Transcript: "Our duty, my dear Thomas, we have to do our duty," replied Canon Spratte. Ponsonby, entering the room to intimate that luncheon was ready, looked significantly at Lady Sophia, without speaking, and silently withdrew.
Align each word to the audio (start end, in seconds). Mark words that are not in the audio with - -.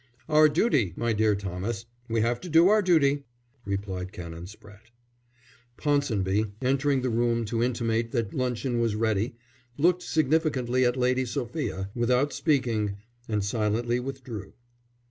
"Our 0.27 0.49
duty, 0.49 0.93
my 0.95 1.13
dear 1.13 1.35
Thomas, 1.35 1.85
we 2.09 2.21
have 2.21 2.41
to 2.41 2.49
do 2.49 2.69
our 2.69 2.81
duty," 2.81 3.23
replied 3.65 4.11
Canon 4.11 4.45
Spratte. 4.47 4.89
Ponsonby, 5.77 6.47
entering 6.59 7.03
the 7.03 7.11
room 7.11 7.45
to 7.45 7.61
intimate 7.61 8.09
that 8.11 8.33
luncheon 8.33 8.79
was 8.79 8.95
ready, 8.95 9.35
looked 9.77 10.01
significantly 10.01 10.85
at 10.85 10.97
Lady 10.97 11.23
Sophia, 11.25 11.91
without 11.93 12.33
speaking, 12.33 12.97
and 13.27 13.45
silently 13.45 13.99
withdrew. 13.99 14.53